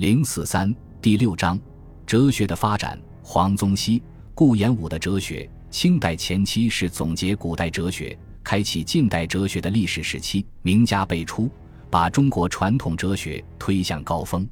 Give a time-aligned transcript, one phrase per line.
[0.00, 1.60] 零四三第六章
[2.06, 2.98] 哲学的发展。
[3.22, 4.02] 黄宗羲、
[4.34, 11.50] 顾炎武的哲学，清代前期是总结古代哲学、开启近代哲学的历史时期，名家辈出，
[11.90, 14.48] 把中国传统哲学推向高峰。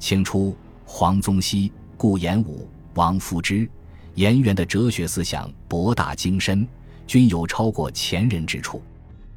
[0.00, 3.70] 清初，黄宗羲、顾炎武、王夫之、
[4.16, 6.66] 颜渊的哲学思想博大精深，
[7.06, 8.82] 均有超过前人之处。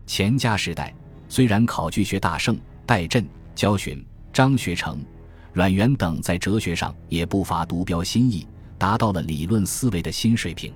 [0.07, 0.91] 钱家时代，
[1.29, 2.57] 虽然考据学大盛，
[2.88, 3.23] 戴震、
[3.54, 4.97] 焦循、张学成、
[5.54, 10.73] 阮元等在哲学上也不乏独标新意，达到了理论思维的新水平。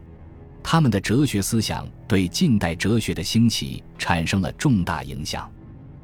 [0.62, 5.50] 他们的哲学思想对近代哲学的兴起产生了重大影响。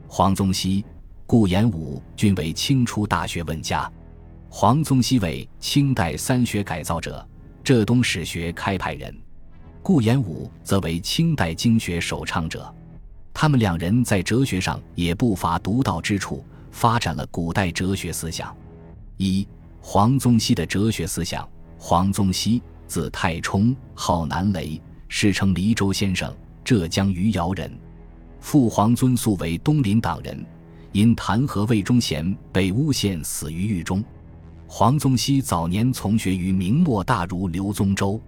[0.07, 0.83] 黄宗羲、
[1.27, 3.91] 顾炎武均为清初大学问家。
[4.49, 7.27] 黄宗羲为清代三学改造者，
[7.63, 9.11] 浙东史学开派人；
[9.83, 12.73] 顾炎武则为清代经学首倡者。
[13.33, 18.55] 他们两人在哲学上也不乏独到之处，发展了古代哲学思想。
[19.23, 19.47] 一、
[19.79, 21.47] 黄宗羲的哲学思想。
[21.77, 27.71] 黄宗羲，字太冲，号南雷，世称黎州先生，浙江余姚人。
[28.39, 30.45] 父黄遵素为东林党人，
[30.91, 34.03] 因弹劾魏忠贤，被诬陷，死于狱中。
[34.67, 38.19] 黄宗羲早年从学于明末大儒刘宗周，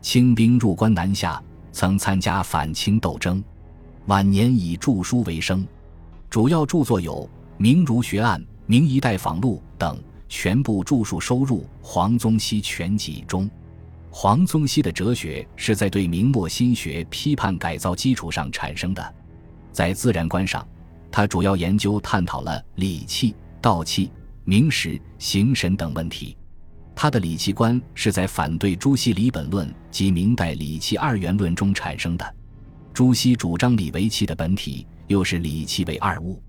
[0.00, 3.42] 清兵入关南下，曾参加反清斗争。
[4.06, 5.66] 晚年以著书为生，
[6.28, 7.22] 主要著作有
[7.56, 13.48] 《明儒学案》《明一代访录》等，全部著述收入《黄宗羲全集》中。
[14.10, 19.14] 黄宗羲的哲学是在对明末心学批判改造基础上产生的。
[19.72, 20.66] 在自然观上，
[21.10, 24.12] 他主要研究探讨了理气、道气、
[24.44, 26.36] 名实、形神等问题。
[26.94, 32.34] 他的理气观是在反对朱熹理本论及明代理气二元论中产生的。
[32.92, 36.40] 朱熹主张理为气的本体，又是理气为二物。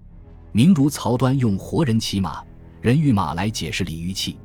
[0.51, 2.43] 明儒曹端用活人骑马、
[2.86, 4.38] 人与马来解释理与气。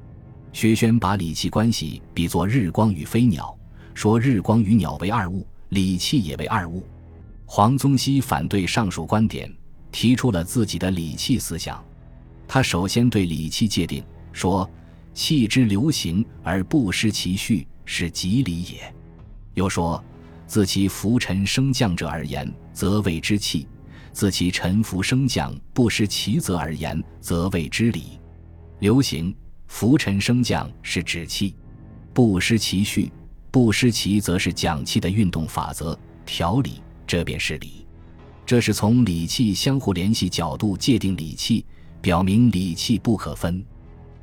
[0.51, 3.55] 薛轩把理气关系比作日光与飞鸟，
[3.93, 6.83] 说日光与鸟为二物，理气也为二物。
[7.45, 9.55] 黄宗羲反对上述观点，
[9.93, 11.84] 提出了自己的理气思想。
[12.49, 14.03] 他首先对理气界定
[14.33, 14.67] 说
[15.12, 18.95] ：“气之流行而不失其序，是即理也。”
[19.53, 20.03] 又说。
[20.47, 23.67] 自其浮沉升降者而言，则谓之气；
[24.12, 28.19] 自其沉浮升降不失其则而言，则谓之理。
[28.81, 29.35] 流行
[29.67, 31.55] 浮沉升降是指气，
[32.15, 33.13] 不失其序，
[33.51, 37.87] 不失其则是讲气的运动法则调理，这便是理。
[38.47, 41.65] 这是从理气相互联系角度界定理气，
[42.01, 43.65] 表明理气不可分。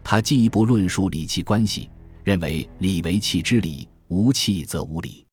[0.04, 1.88] 他进一步论述理气关系，
[2.24, 5.24] 认为理为气之理，无气则无理。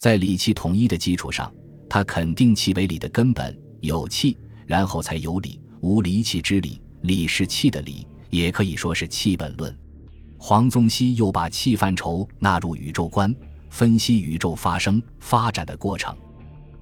[0.00, 1.52] 在理气统一的基础上，
[1.90, 9.72] 他肯定气为理的根本，有气，然后才有理，无离气之理，理是气的理，也可以说是气本论。
[10.36, 13.32] 黄宗羲又把气范畴纳入宇宙观，
[13.70, 16.12] 分析宇宙发生发展的过程。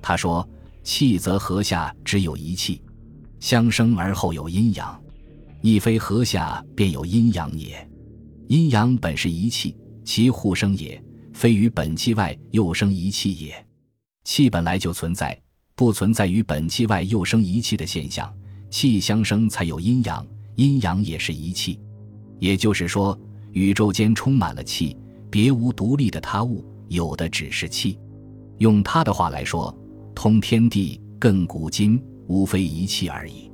[0.00, 0.48] 他说
[0.82, 2.80] ：“气则合下只有一气，
[3.38, 4.98] 相生而后有阴阳，
[5.60, 7.86] 亦非合下便有阴阳也。
[8.48, 10.98] 阴阳本是一气，其互生也。”
[11.32, 13.66] 非于本气外又生一气也，
[14.24, 15.40] 气本来就存在，
[15.74, 18.30] 不存在于本气外又生一气的现象。
[18.68, 21.78] 气相生才有阴阳，阴阳也是一气。
[22.38, 23.18] 也就是说，
[23.52, 24.96] 宇宙间充满了气，
[25.30, 27.98] 别无独立的他物，有的只是气。
[28.58, 29.76] 用他的话来说，
[30.14, 33.50] 通天地、亘古今，无非一气而已。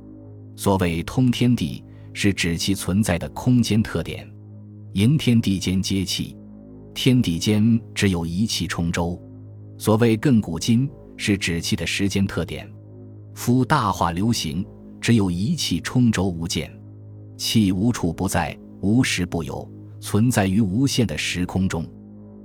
[0.55, 4.27] 所谓通天地，是指其存在的空间特点，
[4.93, 6.35] 迎天地间皆气。
[6.93, 9.21] 天地间只有一气冲周，
[9.77, 12.67] 所谓亘古今是指气的时间特点。
[13.35, 14.65] 夫大化流行，
[14.99, 16.71] 只有一气冲周无间，
[17.37, 19.69] 气无处不在，无时不有，
[20.01, 21.85] 存在于无限的时空中。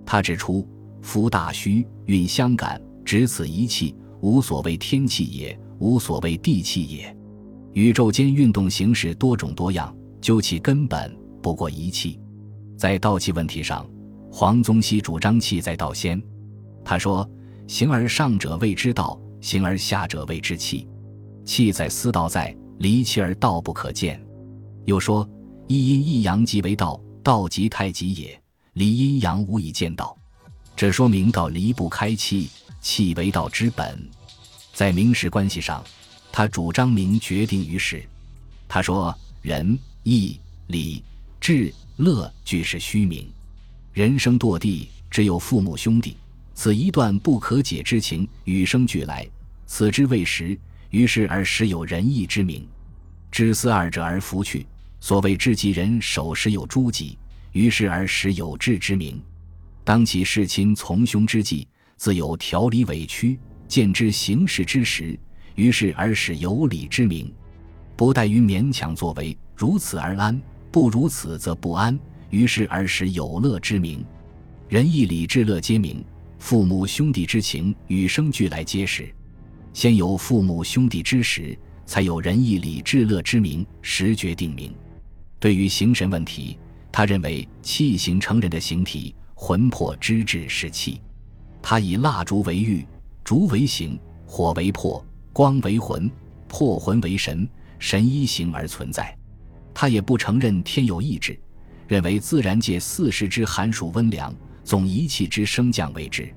[0.07, 0.69] 他指出，
[1.01, 7.17] 夫大虚运相感，只此一气，无所谓天气也，无所谓地气也。
[7.73, 12.21] 宇宙间运动形式多种多样，究其根本不过一气。
[12.77, 13.85] 在道气问题上。
[14.35, 16.19] 黄宗羲主张气在道先，
[16.83, 17.29] 他说
[17.69, 20.89] ：“形而上者谓之道，形而下者谓之气。
[21.45, 24.19] 气在思道在，离气而道不可见。”
[24.85, 25.29] 又说
[25.69, 28.41] ：“一阴一阳即为道，道即太极也。
[28.75, 30.17] 离阴阳无以见道。”
[30.75, 32.49] 这说明道离不开气，
[32.81, 34.09] 气为道之本。
[34.73, 35.85] 在名实关系上，
[36.33, 38.03] 他主张名决定于事。
[38.67, 41.05] 他说：“仁、义、礼、
[41.39, 43.31] 智、乐俱是虚名。”
[43.93, 46.17] 人生堕地，只有父母兄弟，
[46.55, 49.29] 此一段不可解之情，与生俱来。
[49.67, 50.59] 此之未实，
[50.89, 52.67] 于是而时有仁义之名。
[53.31, 54.67] 知思二者而弗去，
[55.03, 57.19] 所谓知己人，手时有诸己，
[57.51, 59.21] 于是而时有志之名。
[59.83, 61.67] 当其事亲从兄之际，
[61.97, 65.19] 自有条理委屈；见之行事之时，
[65.57, 67.35] 于是而使有理之名。
[67.97, 70.41] 不待于勉强作为，如此而安；
[70.71, 71.99] 不如此则不安，
[72.31, 74.05] 于是而使有乐之名。
[74.69, 76.05] 仁义礼智乐皆明，
[76.39, 79.13] 父母兄弟之情与生俱来皆实。
[79.73, 84.73] 先有父母兄弟之实，才有仁义礼智乐之名，实决定名。
[85.43, 86.57] 对于形神问题，
[86.93, 91.01] 他认为气形成人的形体，魂魄之至是气。
[91.61, 92.87] 他以蜡烛为玉，
[93.25, 96.09] 烛为形，火为魄，光为魂，
[96.47, 97.49] 魄魂为神，
[97.81, 99.19] 神依形而存在。
[99.75, 101.37] 他也不承认天有意志，
[101.89, 106.33] 认为自然界四时之寒暑温凉，总一气之升降为之，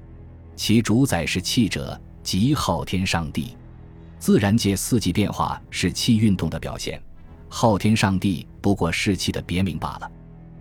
[0.56, 3.56] 其主宰是气者，即昊天上帝。
[4.18, 7.00] 自然界四季变化是气运动的表现。
[7.48, 10.12] 昊天上帝不过是气的别名罢了。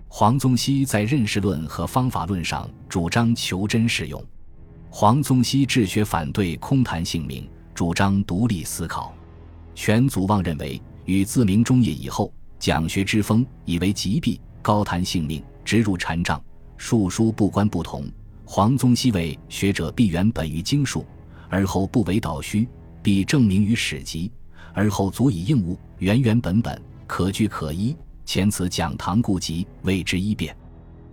[0.09, 4.23] 黄宗羲在认识论和方法论上主张求真适用。
[4.91, 9.15] 黄宗羲治学反对空谈性命，主张独立思考。
[9.75, 16.39] 全祖望认为，与自明中叶以后讲学之风以为极弊，高谈性命，直入禅杖，
[16.77, 18.05] 述书不关不同。
[18.45, 21.07] 黄宗羲为学者必原本于经术，
[21.49, 22.69] 而后不为导虚，
[23.03, 24.31] 必证明于史籍。
[24.75, 27.97] 而后足以应物，原原本本，可据可依。
[28.25, 30.57] 前此讲堂故籍，谓之一变。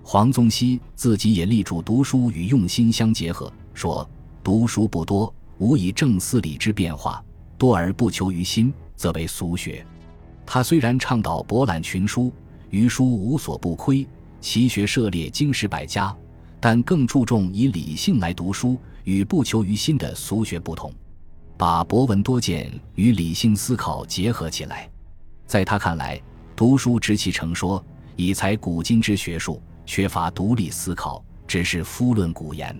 [0.03, 4.09] 黄宗羲自己也力主读书与用心相结合，说
[4.43, 7.23] ：“读书不多，无以正思理之变化；
[7.57, 9.85] 多而不求于心，则为俗学。”
[10.45, 12.31] 他虽然倡导博览群书，
[12.69, 14.07] 于书无所不窥，
[14.39, 16.15] 其学涉猎经史百家，
[16.59, 20.91] 但更注重以理性来读书，与不求于心的俗学不同。
[21.57, 24.89] 把博闻多见与理性思考结合起来，
[25.51, 26.17] 在他看来，
[26.55, 27.83] 读书之气成说，
[28.15, 32.73] 以才古今之学术，缺乏独立思考，只是夫论古言。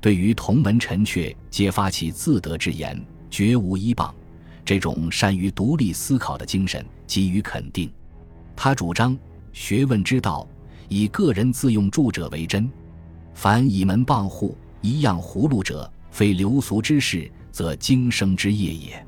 [0.00, 4.14] 对于同门臣阙皆发起自得之言，绝无依傍，
[4.64, 7.92] 这种善于独立思考的精神给予肯定。
[8.54, 9.18] 他主张
[9.52, 10.46] 学问之道，
[10.88, 12.70] 以个人自用著者为真，
[13.34, 17.28] 凡以门傍户、一样葫芦者，非流俗之事。
[17.50, 19.04] 则经生之业也，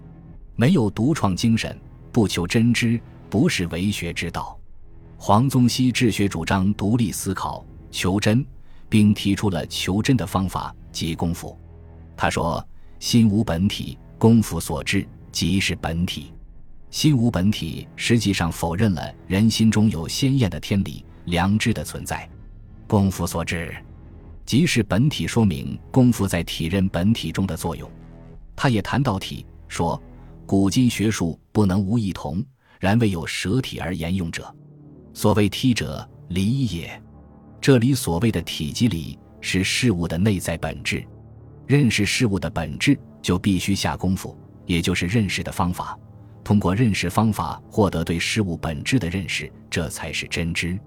[0.56, 1.78] 没有独创精神，
[2.18, 3.00] 不求真知，
[3.30, 4.58] 不是为学之道。
[5.16, 8.44] 黄宗羲治学主张独立思考、求真，
[8.88, 11.56] 并提出了求真的方法即功夫。
[12.16, 12.66] 他说
[12.98, 16.32] ：“心无本体，功夫所至即是本体。
[16.90, 22.28] 心无本体，实际上否认了人心中有鲜艳的天理、良知的存在。
[22.88, 23.72] 功夫所至，
[24.44, 27.88] 即是本体，说明功夫在体认本体中的作用。”
[28.56, 30.02] 他也谈到体，说
[30.48, 32.42] ：“古今学术不能无异同，
[32.80, 34.50] 然未有舍体而言用者。
[35.12, 37.02] 所谓体者，理也。
[37.60, 41.06] 这里所谓的体积理，是事物的内在本质。
[41.66, 44.34] 认识事物的本质，就必须下功夫，
[44.64, 45.94] 也就是认识的方法。
[46.42, 50.80] 通过认识方法获得对事物本质的认识，这才是真知。”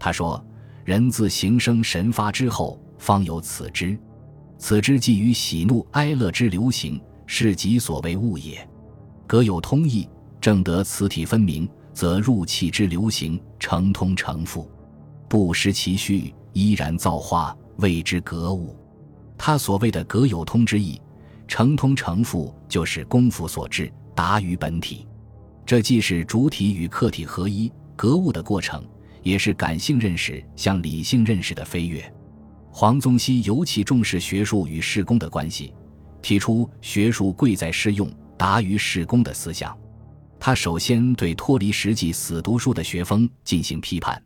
[0.00, 0.44] 他说
[0.84, 3.96] ：“人自形生神发之后，方有此知。”
[4.58, 8.68] 此知基于喜怒哀乐之流行，是即所谓物也。
[9.26, 10.08] 格有通义，
[10.40, 14.70] 正得此体分明，则入气之流行成通成复，
[15.28, 18.76] 不失其序，依然造化，谓之格物。
[19.36, 21.00] 他所谓的格有通之意，
[21.48, 25.06] 成通成复，就是功夫所致，达于本体。
[25.64, 28.84] 这既是主体与客体合一、格物的过程，
[29.22, 32.12] 也是感性认识向理性认识的飞跃。
[32.70, 35.74] 黄宗羲尤其重视学术与事功的关系，
[36.22, 39.76] 提出学术贵在实用，达于事功的思想。
[40.38, 44.22] 他首先对脱离实际死读书的学风进行批判，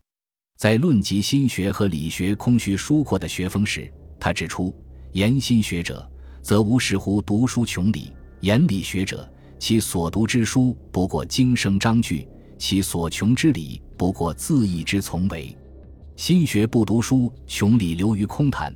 [0.59, 4.75] 在论及心学和理学空虚疏阔的学风时，他指出：
[5.13, 6.07] 言心学者，
[6.43, 9.27] 则无视乎读书穷理；言理学者，
[9.59, 12.27] 其所读之书不过经生章句，
[12.59, 15.57] 其所穷之理不过自意之从为。
[16.17, 18.71] 心学不读书，穷理流于空谈；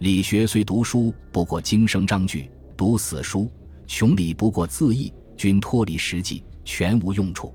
[0.00, 3.50] 理学虽读书，不过经生章句，读死书，
[3.90, 7.52] 穷理不过自意，均脱离实际，全无用处。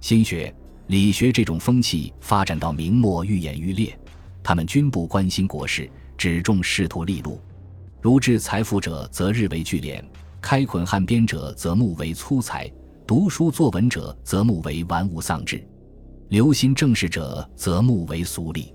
[0.00, 0.52] 心学、
[0.88, 3.96] 理学这种风气发展到明末愈演愈烈，
[4.42, 7.40] 他们均不关心国事，只重仕途利禄。
[8.02, 10.02] 如治财富者，则日为聚敛；
[10.40, 12.68] 开捆汉边者，则目为粗财；
[13.06, 15.58] 读书作文者，则目为玩物丧志；
[16.28, 18.74] 留心政事者，则目为俗利。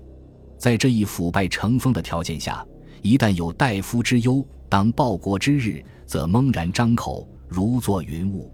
[0.56, 2.66] 在这一腐败成风的条件下，
[3.02, 8.52] 一旦有大夫之忧，当报国之日，则猛然张口，如作云雾，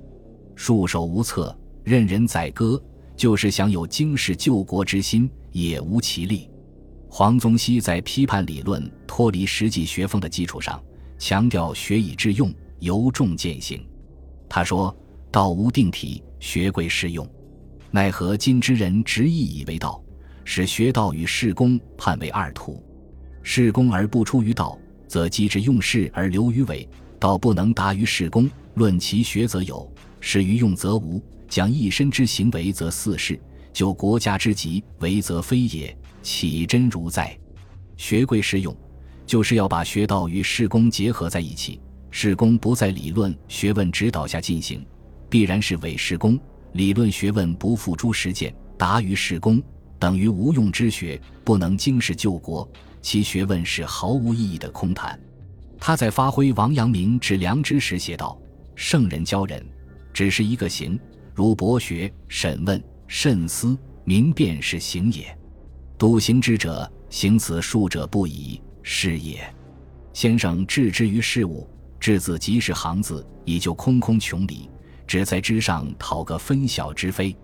[0.54, 2.82] 束手无策，任人宰割，
[3.16, 6.50] 就是想有经世救国之心，也无其力。
[7.08, 10.80] 黄宗羲在批判理论脱离实际学风的基础上，
[11.18, 13.84] 强调学以致用，由重践行。
[14.48, 14.94] 他说
[15.30, 17.28] ：“道无定体，学贵适用。
[17.90, 20.00] 奈何今之人执意以为道，
[20.44, 22.80] 使学道与事功判为二途。
[23.42, 24.78] 事功而不出于道，
[25.10, 26.86] 则机之用事而流于伪；
[27.18, 31.20] 道不能达于事功，论其学则有，使于用则无。
[31.48, 33.36] 讲一身之行为则似是，
[33.72, 35.94] 就国家之急为则非也。
[36.22, 37.36] 岂真如哉？
[37.96, 38.72] 学贵适用，
[39.26, 41.80] 就是要把学道与事功结合在一起。”
[42.12, 44.86] 事功不在理论学问指导下进行，
[45.28, 46.36] 必然是伪事功；
[46.74, 49.60] 理论学问不付诸实践，达于事功，
[49.98, 52.68] 等于无用之学，不能经世救国，
[53.02, 55.18] 其学问是毫无意义的空谈。
[55.78, 58.38] 他在发挥王阳明之良知时写道
[58.76, 59.64] ：“圣人教人，
[60.12, 60.98] 只是一个行，
[61.34, 65.36] 如博学、审问、慎思、明辨是行也。
[65.96, 69.42] 笃行之者，行此数者不已，是也。
[70.12, 71.68] 先生置之于事物。”
[72.00, 74.70] 质字即是行字，以就空空穷理，
[75.06, 77.36] 只在之上讨个分晓之非。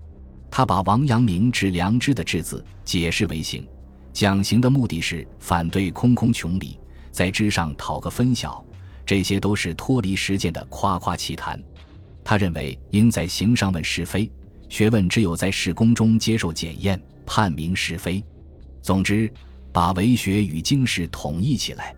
[0.51, 3.69] 他把王阳明之良知的质字解释为行，
[4.17, 6.79] 讲行的目的是反对空空穷理，
[7.11, 8.65] 在之上讨个分晓，
[9.05, 11.63] 这些都是脱离实践的夸夸其谈。
[12.25, 14.33] 他认为应在行上问是非，
[14.71, 18.25] 学问只有在事功中接受检验，判明是非。
[18.81, 19.31] 总之，
[19.71, 21.95] 把为学与经世统一起来。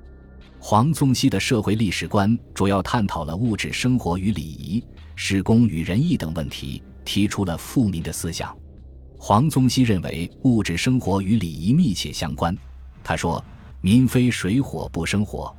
[0.59, 4.85] 黄宗羲的社会历史观主要探讨了物质生活与礼仪、
[5.15, 8.58] 事功与仁义等问题，提出了富民的思想。
[9.19, 12.57] 黄宗羲认为物质生活与礼仪密切相关。
[13.03, 13.45] 他说
[13.83, 15.55] ：“民非水火不生火，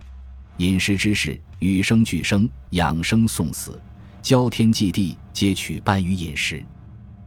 [0.57, 3.79] 饮食之事，与生俱生，养生送死，
[4.21, 6.63] 交天祭地，皆取伴于饮食。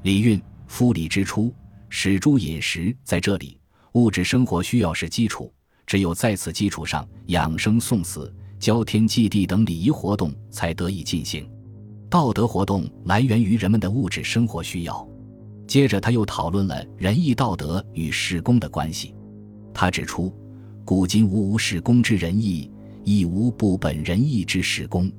[0.03, 1.55] 礼运夫礼之初，
[1.89, 3.59] 始诸饮食，在这里，
[3.93, 5.53] 物质生活需要是基础。”
[5.85, 11.47] 只有在此基础上，养生送死、交天祭地等礼仪活动才得以进行。
[12.09, 15.07] 道德活动来源于人们的物质生活需要。
[15.73, 19.15] 接着，他又讨论了仁义道德与事功的关系。
[19.73, 20.31] 他指出，
[20.85, 22.71] 古今无无事功之仁义，
[23.05, 25.11] 亦无不本仁义之事功。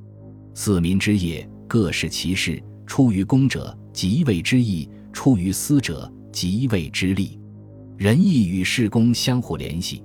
[0.53, 2.63] 四民之业，各适其事。
[2.86, 7.39] 出于公者，即位之义；出于私者，即位之利。
[7.98, 10.03] 仁义与事功相互联系。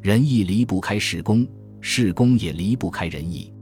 [0.00, 1.46] 仁义离不开事功，
[1.82, 3.52] 事功也离不开仁义。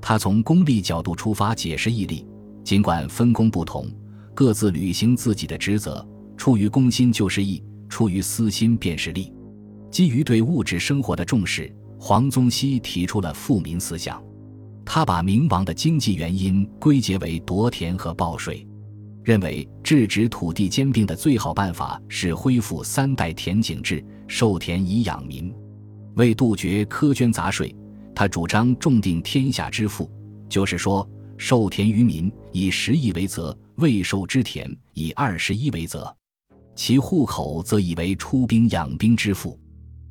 [0.00, 2.24] 他从功利角度出发解释义利，
[2.62, 3.90] 尽管分工不同，
[4.34, 6.06] 各自履行自己的职责。
[6.36, 9.32] 出于公心就是义，出于私心便是利。
[9.90, 14.22] 基于对物质生活的重视，黄宗羲提出了富民思想。
[14.84, 18.66] 他把明亡的经济原因归结为夺田和报税，
[19.22, 25.54] 认为制止土地兼并的最好办法是恢复三代田景制，授田以养民。
[26.16, 27.72] 为杜绝苛捐杂税，
[28.14, 30.10] 他主张重定天下之赋，
[30.48, 36.16] 就是说，授田于民以十亿为则，未授之田以二十一为则，
[36.76, 39.58] 其户口则以为出兵养兵之赋。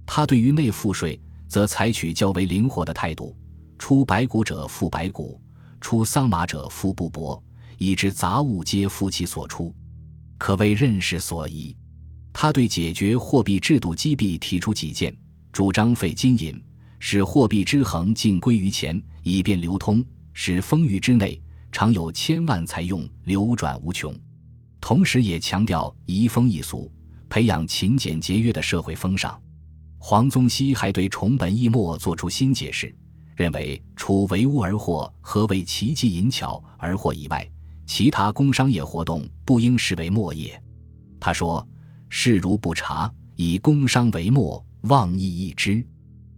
[0.06, 3.34] 他对于内赋税，则采取较为灵活的态度，
[3.80, 5.42] 出白谷者付白谷，
[5.80, 7.42] 出桑麻者付布帛，
[7.78, 9.74] 以致杂物皆付其所出，
[10.38, 11.74] 可谓任势所宜。
[12.34, 15.16] 他对解决货币制度积弊提出几件。
[15.54, 16.62] 主张废金银，
[17.00, 24.14] 使货币之衡尽归于钱，以便流通；使丰裕之内常有千万财用，流转无穷。
[24.80, 26.92] 同时，也强调移风易俗，
[27.30, 29.40] 培养勤俭节约的社会风尚。
[29.98, 32.94] 黄宗羲还对重本抑末作出新解释，
[33.36, 37.48] 认为除为物而获，何为奇技淫巧而获以外，
[37.86, 40.62] 其他工商业活动不应视为末业。
[41.20, 41.66] 他说
[42.10, 45.86] ：“事如不察，以工商为末。”妄意一之，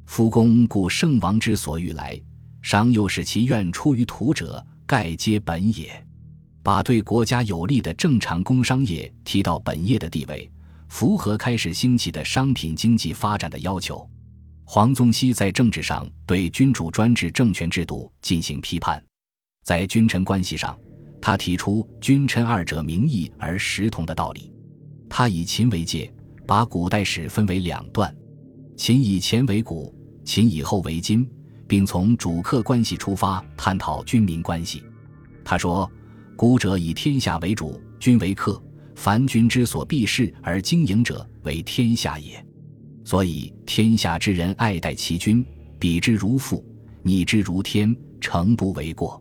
[0.05, 2.21] 夫公故圣王之所欲来，
[2.61, 4.61] 商又使其愿出于土者，
[4.93, 5.91] 盖皆本也。
[6.61, 10.47] 把对国家有利的正常工商业提到本业的地位，
[10.87, 14.07] 符合开始兴起的商品经济发展的要求。
[14.63, 19.03] 黄宗羲在政治上对君主专制政权制度进行批判，
[19.63, 20.77] 在君臣关系上，
[21.19, 24.53] 他提出君臣二者名义而实同的道理。
[25.09, 26.13] 他以秦为界，
[26.45, 28.15] 把古代史分为两段。
[28.77, 29.91] 秦以前为古，
[30.23, 31.27] 秦以后为今，
[31.73, 34.83] 并从主客关系出发探讨君民关系。
[35.43, 35.91] 他说
[36.37, 38.61] ：“古者以天下为主，君为客，
[38.93, 42.45] 凡君之所必事而经营者，为天下也。
[43.03, 45.43] 所以天下之人爱戴其君，
[45.79, 46.63] 比之如父，
[47.01, 49.19] 拟之如天，诚不为过。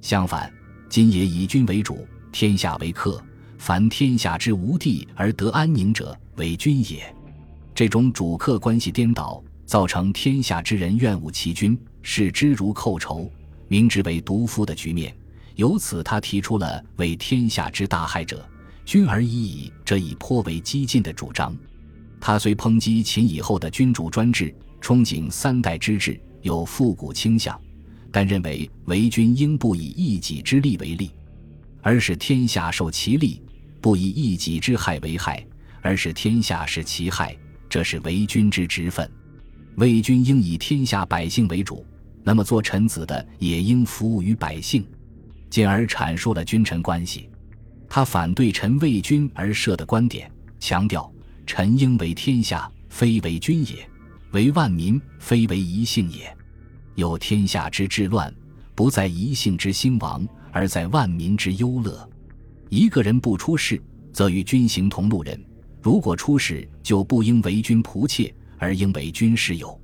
[0.00, 0.52] 相反，
[0.88, 3.22] 今也以君为主，天下为客，
[3.56, 7.14] 凡天下之无地而得安宁者，为君也。
[7.72, 13.30] 这种主客关系颠倒，造成天下之人怨恶其君，视之如寇仇，
[13.68, 15.14] 明之为毒夫的局面。
[15.56, 18.46] 由此，他提出了“为天下之大害者，
[18.84, 21.56] 君而已矣”这一颇为激进的主张。
[22.20, 27.58] 他虽抨击秦以后的君主专制，憧憬三代之治，有复古倾向，
[28.10, 31.10] 但认为为君应不以一己之利为利，
[31.82, 33.40] 而使天下受其利；
[33.80, 35.44] 不以一己之害为害，
[35.82, 37.36] 而使天下是其害。
[37.68, 39.10] 这是为君之职分。
[39.76, 41.84] 魏君应以天下百姓为主，
[42.22, 44.86] 那么做臣子的也应服务于百姓。
[45.50, 47.28] 进而阐述了君臣关系。
[47.88, 51.12] 他反对臣为君而设的观点，强调
[51.46, 53.76] 臣应为天下，非为君也；
[54.32, 56.36] 为万民，非为一姓也。
[56.96, 58.34] 有天下之治乱，
[58.74, 62.08] 不在一姓之兴亡，而在万民之忧乐。
[62.68, 63.80] 一个人不出事，
[64.12, 65.36] 则与君行同路人；
[65.80, 69.78] 如果出事，就不应为君仆妾，而应为君师友。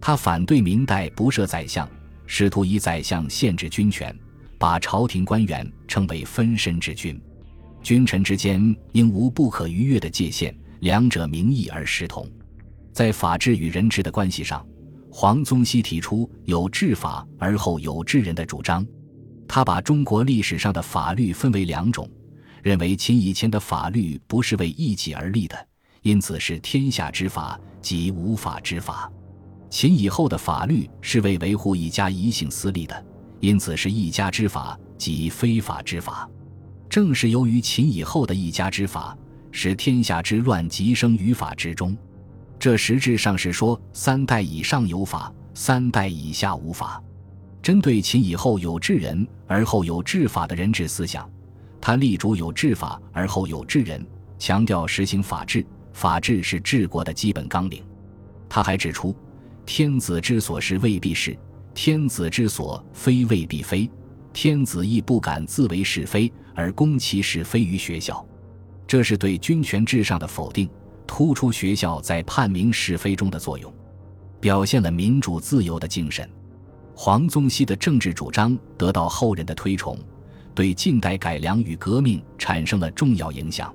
[0.00, 1.86] 他反对明代不设宰相，
[2.26, 4.14] 试图以宰相限制军权。
[4.56, 7.20] 把朝廷官员称为分身之君，
[7.82, 12.26] 君臣之间应无不可逾越的界限，两者名义而实同。
[12.90, 14.66] 在法治与人治的关系上，
[15.10, 18.86] 黄宗羲提出有治法而后有治人的主张。
[19.46, 22.08] 他把中国历史上的法律分为两种，
[22.62, 25.68] 认为秦以前的法律不是为一己而立的，
[26.00, 29.12] 因此是天下之法，即无法之法；
[29.68, 33.04] 秦以后的法律是为维护一家一姓私利的。
[33.40, 36.26] 因此是一家之法，即非法之法。
[36.88, 39.14] 正是由于秦以后的一家之法，
[39.52, 41.94] 使天下之乱极生于法之中。
[42.58, 47.02] 这实质上是说，三代以上有法，三代以下无法。
[47.60, 51.28] 针对秦以后有治人而后有治法的人治思想，
[51.82, 54.02] 他力主有治法而后有治人，
[54.38, 55.66] 强调实行法治。
[55.94, 57.82] 法治是治国的基本纲领。
[58.46, 59.16] 他还指出，
[59.64, 61.34] 天子之所是未必是。
[61.72, 63.90] 天子之所非未必非，
[64.32, 68.24] 天子亦不敢自为是非而攻其是非于学校，
[68.86, 70.70] 这是对君权至上的否定，
[71.04, 73.72] 突出学校在判明是非中的作用，
[74.40, 76.28] 表现了民主自由的精神。
[76.94, 79.98] 黄宗羲的政治主张得到后人的推崇，
[80.54, 83.74] 对近代改良与革命产生了重要影响。